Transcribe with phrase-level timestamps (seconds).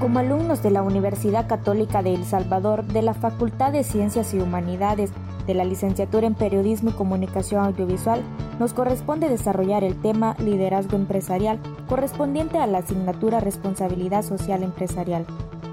[0.00, 4.40] como alumnos de la Universidad Católica de El Salvador de la Facultad de Ciencias y
[4.40, 5.10] Humanidades
[5.46, 8.22] de la licenciatura en Periodismo y Comunicación Audiovisual,
[8.58, 15.26] nos corresponde desarrollar el tema Liderazgo Empresarial correspondiente a la asignatura Responsabilidad Social Empresarial.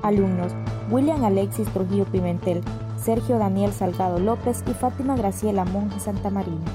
[0.04, 0.52] Alumnos,
[0.92, 2.62] William Alexis Trujillo Pimentel,
[2.98, 6.66] Sergio Daniel Salgado López y Fátima Graciela Monge Santa Marina.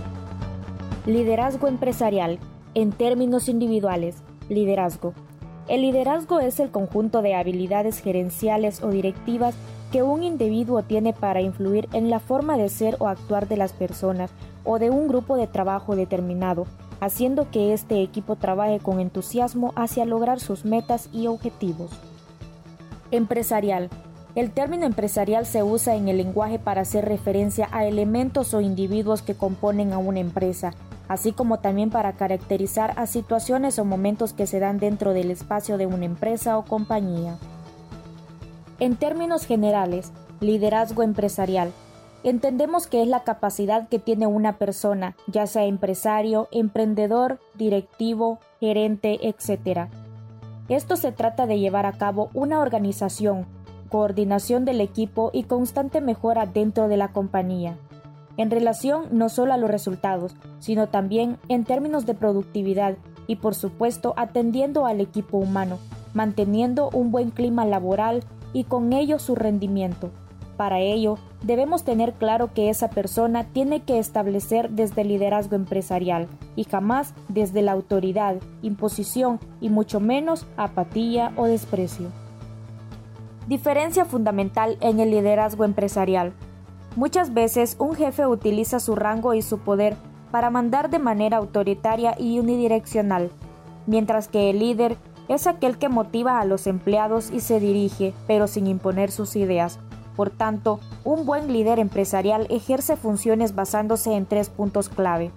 [1.05, 2.39] Liderazgo empresarial.
[2.75, 4.17] En términos individuales,
[4.49, 5.13] liderazgo.
[5.69, 9.55] El liderazgo es el conjunto de habilidades gerenciales o directivas
[9.93, 13.73] que un individuo tiene para influir en la forma de ser o actuar de las
[13.73, 14.31] personas
[14.65, 16.67] o de un grupo de trabajo determinado,
[17.01, 21.91] haciendo que este equipo trabaje con entusiasmo hacia lograr sus metas y objetivos.
[23.11, 23.89] Empresarial.
[24.35, 29.21] El término empresarial se usa en el lenguaje para hacer referencia a elementos o individuos
[29.21, 30.73] que componen a una empresa,
[31.13, 35.77] así como también para caracterizar a situaciones o momentos que se dan dentro del espacio
[35.77, 37.37] de una empresa o compañía.
[38.81, 40.11] En términos generales,
[40.41, 41.71] liderazgo empresarial.
[42.25, 49.19] Entendemos que es la capacidad que tiene una persona, ya sea empresario, emprendedor, directivo, gerente,
[49.29, 49.89] etc.
[50.69, 53.47] Esto se trata de llevar a cabo una organización,
[53.91, 57.77] coordinación del equipo y constante mejora dentro de la compañía,
[58.37, 63.55] en relación no solo a los resultados, sino también en términos de productividad y por
[63.55, 65.79] supuesto atendiendo al equipo humano,
[66.15, 70.11] manteniendo un buen clima laboral y con ello su rendimiento.
[70.57, 76.29] Para ello, debemos tener claro que esa persona tiene que establecer desde el liderazgo empresarial
[76.57, 82.09] y jamás desde la autoridad, imposición y mucho menos apatía o desprecio.
[83.49, 86.33] Diferencia fundamental en el liderazgo empresarial.
[86.95, 89.97] Muchas veces un jefe utiliza su rango y su poder
[90.31, 93.31] para mandar de manera autoritaria y unidireccional,
[93.87, 94.97] mientras que el líder
[95.29, 99.79] es aquel que motiva a los empleados y se dirige, pero sin imponer sus ideas.
[100.17, 105.31] Por tanto, un buen líder empresarial ejerce funciones basándose en tres puntos clave.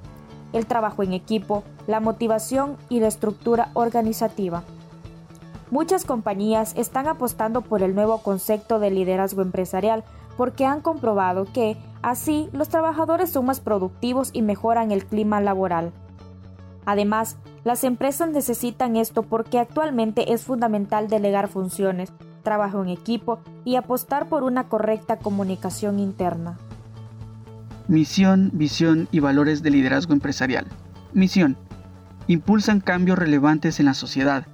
[0.52, 4.64] El trabajo en equipo, la motivación y la estructura organizativa.
[5.72, 10.04] Muchas compañías están apostando por el nuevo concepto de liderazgo empresarial
[10.38, 15.92] porque han comprobado que, así, los trabajadores son más productivos y mejoran el clima laboral.
[16.86, 22.14] Además, las empresas necesitan esto porque actualmente es fundamental delegar funciones,
[22.44, 26.58] trabajo en equipo y apostar por una correcta comunicación interna.
[27.88, 30.68] Misión, visión y valores de liderazgo empresarial.
[31.14, 31.58] Misión.
[32.28, 34.48] Impulsan cambios relevantes en la sociedad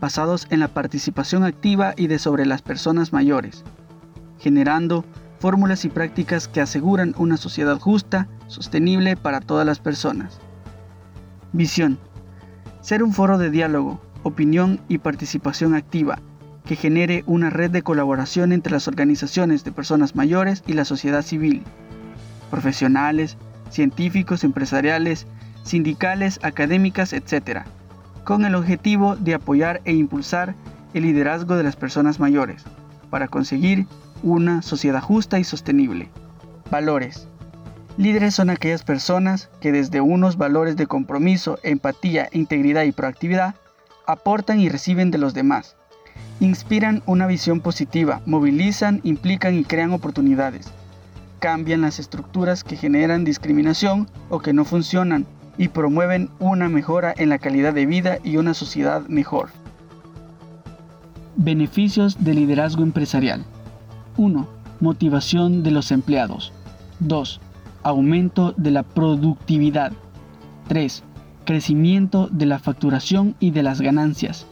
[0.00, 3.62] basados en la participación activa y de sobre las personas mayores,
[4.38, 5.04] generando
[5.40, 10.38] fórmulas y prácticas que aseguran una sociedad justa, sostenible para todas las personas.
[11.52, 11.98] Visión.
[12.82, 16.18] Ser un foro de diálogo, opinión y participación activa,
[16.66, 21.22] que genere una red de colaboración entre las organizaciones de personas mayores y la sociedad
[21.22, 21.62] civil,
[22.50, 23.38] profesionales,
[23.70, 25.26] científicos, empresariales,
[25.62, 27.62] sindicales, académicas, etc.,
[28.24, 30.54] con el objetivo de apoyar e impulsar
[30.92, 32.64] el liderazgo de las personas mayores,
[33.08, 33.86] para conseguir
[34.22, 36.10] una sociedad justa y sostenible.
[36.70, 37.26] Valores.
[37.96, 43.54] Líderes son aquellas personas que desde unos valores de compromiso, empatía, integridad y proactividad
[44.06, 45.76] aportan y reciben de los demás.
[46.40, 50.70] Inspiran una visión positiva, movilizan, implican y crean oportunidades.
[51.38, 55.26] Cambian las estructuras que generan discriminación o que no funcionan
[55.58, 59.50] y promueven una mejora en la calidad de vida y una sociedad mejor.
[61.36, 63.44] Beneficios del liderazgo empresarial.
[64.16, 64.48] 1.
[64.80, 66.52] Motivación de los empleados.
[67.00, 67.40] 2.
[67.82, 69.92] Aumento de la productividad.
[70.68, 71.02] 3.
[71.44, 74.46] Crecimiento de la facturación y de las ganancias.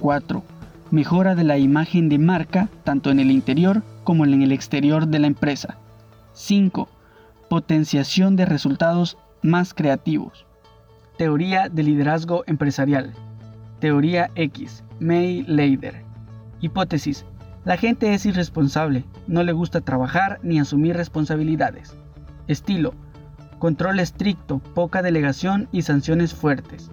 [0.00, 0.42] 4.
[0.90, 5.18] Mejora de la imagen de marca tanto en el interior como en el exterior de
[5.18, 5.78] la empresa.
[6.34, 6.88] 5.
[7.48, 10.46] Potenciación de resultados más creativos.
[11.18, 13.14] Teoría de liderazgo empresarial.
[13.80, 14.84] Teoría X.
[15.00, 16.02] May Leider.
[16.60, 17.24] Hipótesis.
[17.66, 21.96] La gente es irresponsable, no le gusta trabajar ni asumir responsabilidades.
[22.46, 22.94] Estilo.
[23.58, 26.92] Control estricto, poca delegación y sanciones fuertes.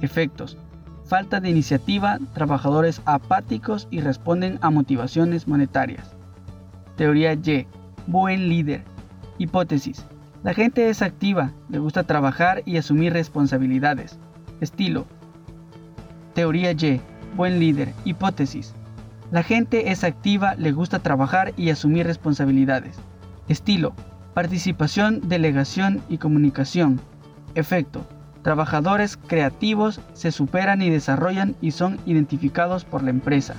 [0.00, 0.56] Efectos.
[1.04, 6.16] Falta de iniciativa, trabajadores apáticos y responden a motivaciones monetarias.
[6.96, 7.66] Teoría Y.
[8.06, 8.82] Buen líder.
[9.36, 10.06] Hipótesis.
[10.42, 14.18] La gente es activa, le gusta trabajar y asumir responsabilidades.
[14.62, 15.04] Estilo.
[16.32, 17.02] Teoría Y.
[17.36, 17.92] Buen líder.
[18.06, 18.74] Hipótesis.
[19.34, 22.94] La gente es activa, le gusta trabajar y asumir responsabilidades.
[23.48, 23.92] Estilo.
[24.32, 27.00] Participación, delegación y comunicación.
[27.56, 28.06] Efecto.
[28.44, 33.56] Trabajadores creativos se superan y desarrollan y son identificados por la empresa.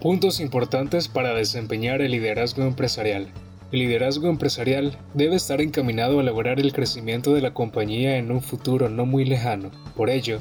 [0.00, 3.26] Puntos importantes para desempeñar el liderazgo empresarial.
[3.72, 8.40] El liderazgo empresarial debe estar encaminado a lograr el crecimiento de la compañía en un
[8.40, 9.72] futuro no muy lejano.
[9.96, 10.38] Por ello,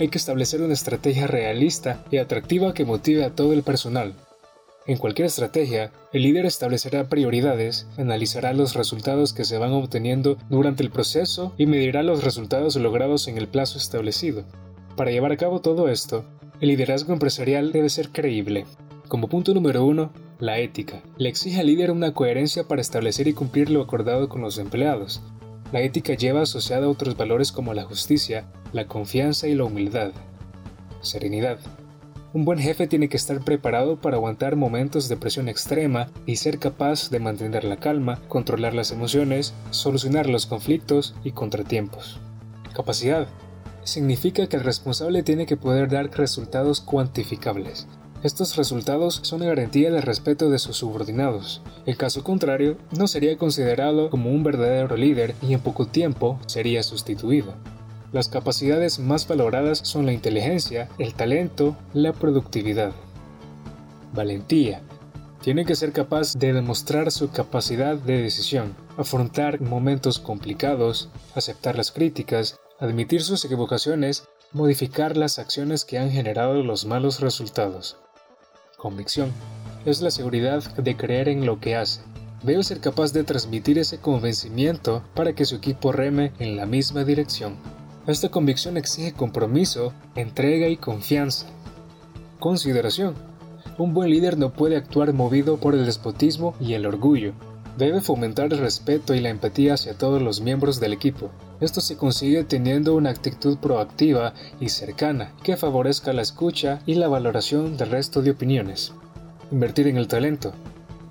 [0.00, 4.14] hay que establecer una estrategia realista y atractiva que motive a todo el personal.
[4.86, 10.82] En cualquier estrategia, el líder establecerá prioridades, analizará los resultados que se van obteniendo durante
[10.82, 14.44] el proceso y medirá los resultados logrados en el plazo establecido.
[14.96, 16.24] Para llevar a cabo todo esto,
[16.62, 18.64] el liderazgo empresarial debe ser creíble.
[19.06, 21.02] Como punto número uno, la ética.
[21.18, 25.20] Le exige al líder una coherencia para establecer y cumplir lo acordado con los empleados.
[25.72, 30.12] La ética lleva asociada otros valores como la justicia, la confianza y la humildad.
[31.00, 31.58] Serenidad.
[32.32, 36.58] Un buen jefe tiene que estar preparado para aguantar momentos de presión extrema y ser
[36.58, 42.20] capaz de mantener la calma, controlar las emociones, solucionar los conflictos y contratiempos.
[42.74, 43.26] Capacidad.
[43.82, 47.88] Significa que el responsable tiene que poder dar resultados cuantificables,
[48.22, 51.62] estos resultados son garantía del respeto de sus subordinados.
[51.86, 56.82] El caso contrario, no sería considerado como un verdadero líder y en poco tiempo sería
[56.82, 57.54] sustituido.
[58.12, 62.90] Las capacidades más valoradas son la inteligencia, el talento, la productividad.
[64.12, 64.82] Valentía.
[65.42, 71.92] Tiene que ser capaz de demostrar su capacidad de decisión, afrontar momentos complicados, aceptar las
[71.92, 77.96] críticas, admitir sus equivocaciones, modificar las acciones que han generado los malos resultados.
[78.76, 79.30] Convicción.
[79.84, 82.00] Es la seguridad de creer en lo que hace.
[82.42, 87.04] Debe ser capaz de transmitir ese convencimiento para que su equipo reme en la misma
[87.04, 87.54] dirección.
[88.06, 91.46] Esta convicción exige compromiso, entrega y confianza.
[92.38, 93.14] Consideración.
[93.76, 97.34] Un buen líder no puede actuar movido por el despotismo y el orgullo.
[97.76, 101.30] Debe fomentar el respeto y la empatía hacia todos los miembros del equipo.
[101.60, 107.08] Esto se consigue teniendo una actitud proactiva y cercana que favorezca la escucha y la
[107.08, 108.92] valoración del resto de opiniones.
[109.50, 110.52] Invertir en el talento.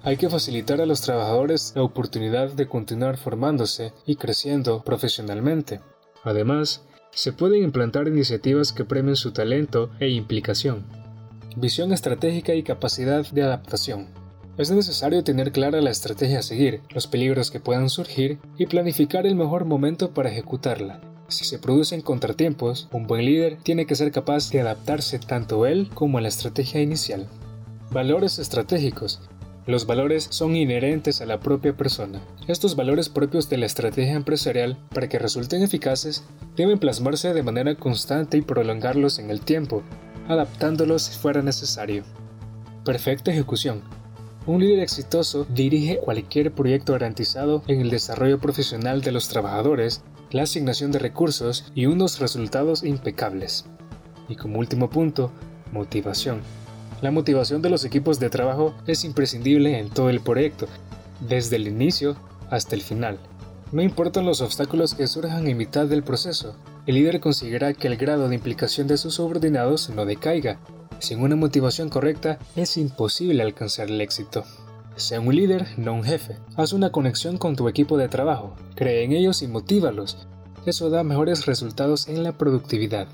[0.02, 5.82] Hay que facilitar a los trabajadores la oportunidad de continuar formándose y creciendo profesionalmente.
[6.24, 10.86] Además, se pueden implantar iniciativas que premien su talento e implicación.
[11.56, 14.08] Visión estratégica y capacidad de adaptación.
[14.58, 19.26] Es necesario tener clara la estrategia a seguir, los peligros que puedan surgir y planificar
[19.26, 21.00] el mejor momento para ejecutarla.
[21.30, 25.90] Si se producen contratiempos, un buen líder tiene que ser capaz de adaptarse tanto él
[25.94, 27.28] como a la estrategia inicial.
[27.92, 29.22] Valores estratégicos.
[29.70, 32.24] Los valores son inherentes a la propia persona.
[32.48, 36.24] Estos valores propios de la estrategia empresarial, para que resulten eficaces,
[36.56, 39.84] deben plasmarse de manera constante y prolongarlos en el tiempo,
[40.28, 42.02] adaptándolos si fuera necesario.
[42.84, 43.84] Perfecta ejecución.
[44.48, 50.02] Un líder exitoso dirige cualquier proyecto garantizado en el desarrollo profesional de los trabajadores,
[50.32, 53.66] la asignación de recursos y unos resultados impecables.
[54.30, 55.32] Y como último punto,
[55.72, 56.42] motivación.
[57.02, 60.68] La motivación de los equipos de trabajo es imprescindible en todo el proyecto,
[61.20, 62.16] desde el inicio
[62.50, 63.18] hasta el final.
[63.72, 66.56] No importan los obstáculos que surjan en mitad del proceso,
[66.88, 70.58] el líder conseguirá que el grado de implicación de sus subordinados no decaiga
[71.00, 74.44] sin una motivación correcta es imposible alcanzar el éxito.
[74.98, 76.36] Sea un líder, no un jefe.
[76.58, 78.54] Haz una conexión con tu equipo de trabajo.
[78.76, 80.28] Cree en ellos y motívalos.
[80.66, 83.08] Eso da mejores resultados en la productividad.